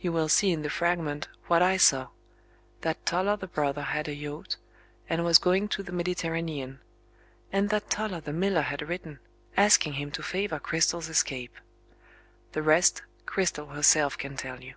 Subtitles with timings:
[0.00, 2.08] You will see in the fragment, what I saw
[2.80, 4.56] that Toller the brother had a yacht,
[5.06, 6.80] and was going to the Mediterranean;
[7.52, 9.18] and that Toller the miller had written,
[9.58, 11.54] asking him to favour Cristel's escape.
[12.52, 14.76] The rest, Cristel herself can tell you.